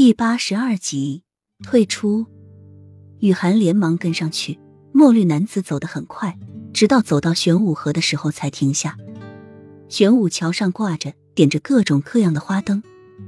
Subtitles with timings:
[0.00, 1.24] 第八十二集
[1.64, 2.24] 退出，
[3.18, 4.56] 雨涵连忙跟上去。
[4.92, 6.38] 墨绿男子走得很快，
[6.72, 8.96] 直到走到玄武河的时候才停下。
[9.88, 12.80] 玄武桥上挂着、点着各种各样的花灯，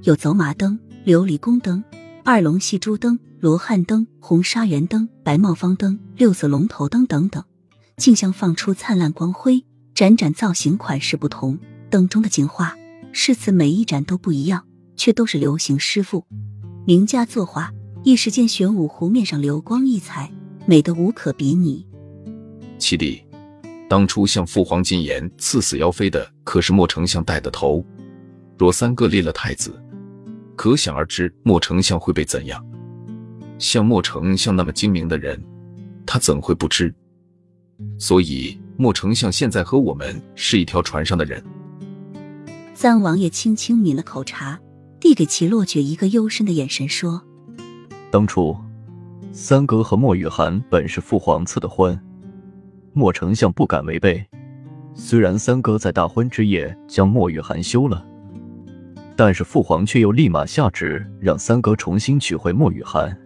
[0.04, 1.82] 有走马灯、琉璃宫灯、
[2.24, 7.42] 二龙戏珠灯、罗汉灯、红纱圆灯、白帽方灯、六色龙头灯等等，
[7.96, 11.58] 竞相放出灿烂光辉，盏盏造型款式不同，
[11.90, 12.76] 灯中的景画
[13.12, 16.24] 诗词每一盏都不一样，却都是流行诗赋。
[16.86, 17.70] 名家作画，
[18.02, 20.32] 一时间玄武湖面上流光溢彩，
[20.64, 21.86] 美得无可比拟。
[22.78, 23.22] 七弟，
[23.86, 27.84] 当初向父皇进言赐死妖妃的可是莫丞相带的头，
[28.56, 29.78] 若三哥立了太子，
[30.56, 32.64] 可想而知莫丞相会被怎样。
[33.58, 35.38] 像莫丞相那么精明的人，
[36.06, 36.92] 他怎会不知？
[37.98, 41.44] 所以莫丞相现在和我们是一条船上的人。
[42.72, 44.58] 三王爷轻轻抿了口茶。
[45.00, 47.20] 递给齐洛觉一个幽深的眼神，说
[48.12, 48.54] ：“当初
[49.32, 51.98] 三哥和莫雨涵本是父皇赐的婚，
[52.92, 54.24] 莫丞相不敢违背。
[54.92, 58.04] 虽然三哥在大婚之夜将莫雨涵休了，
[59.16, 63.16] 但是父皇却又立马下旨让三哥重新娶回莫雨涵。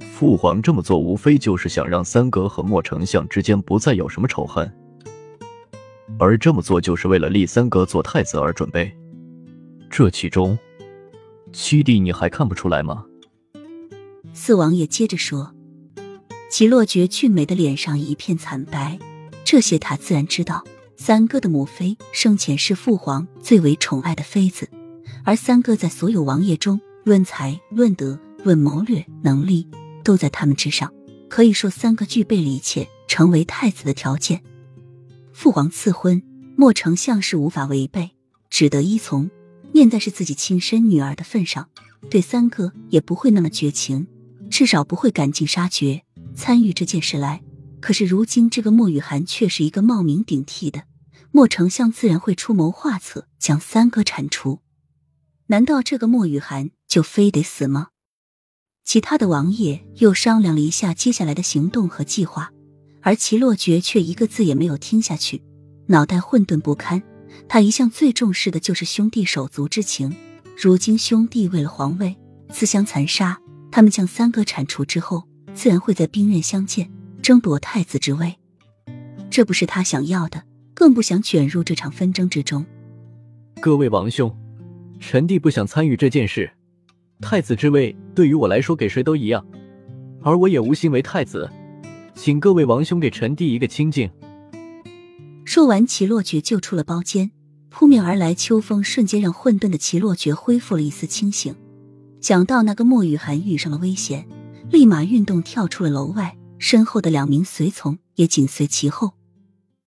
[0.00, 4.68] 父皇这么做，无非就是想让三哥和莫丞相之间不再有什么仇恨，
[6.18, 8.92] 而这么做就是为了立三哥做太子而准备。”
[9.98, 10.58] 这其中，
[11.54, 13.06] 七弟你还看不出来吗？
[14.34, 15.54] 四王爷接着说
[16.52, 18.98] ：“齐洛觉俊美的脸上一片惨白，
[19.42, 20.62] 这些他自然知道。
[20.98, 24.68] 三哥的母妃生前是父皇最为宠爱的妃子，
[25.24, 29.66] 而三哥在所有王爷中，论才、论德、论谋略能力，
[30.04, 30.92] 都在他们之上。
[31.30, 34.42] 可以说，三哥具备了一切成为太子的条件。
[35.32, 36.22] 父皇赐婚，
[36.54, 38.10] 莫丞相是无法违背，
[38.50, 39.30] 只得依从。”
[39.76, 41.68] 念在是自己亲生女儿的份上，
[42.08, 44.06] 对三哥也不会那么绝情，
[44.48, 46.02] 至少不会赶尽杀绝
[46.34, 47.42] 参与这件事来。
[47.78, 50.84] 可是如今这个莫雨涵却是一个冒名顶替的，
[51.30, 54.60] 莫丞相自然会出谋划策将三哥铲除。
[55.48, 57.88] 难道这个莫雨涵就非得死吗？
[58.82, 62.50] 其他的王爷又商量了一下接下来的行动和计划，
[63.02, 65.42] 而齐洛觉却一个字也没有听下去，
[65.88, 67.02] 脑袋混沌不堪。
[67.48, 70.14] 他一向最重视的就是兄弟手足之情，
[70.56, 72.16] 如今兄弟为了皇位
[72.50, 73.38] 自相残杀，
[73.70, 76.90] 他们将三哥铲除之后，自然会在兵刃相见，
[77.22, 78.34] 争夺太子之位。
[79.30, 80.42] 这不是他想要的，
[80.74, 82.64] 更不想卷入这场纷争之中。
[83.60, 84.34] 各位王兄，
[85.00, 86.50] 臣弟不想参与这件事。
[87.20, 89.44] 太子之位对于我来说，给谁都一样，
[90.22, 91.50] 而我也无心为太子，
[92.14, 94.10] 请各位王兄给臣弟一个清静。
[95.56, 97.30] 说完，齐洛觉就出了包间。
[97.70, 101.56] 扑面而来秋风瞬间让混沌的齐洛觉恢复了一丝清醒。
[102.20, 104.28] 想到那个莫雨寒遇上了危险，
[104.70, 109.12] 立马运动跳出了楼外，身后的两名随从也紧随其后。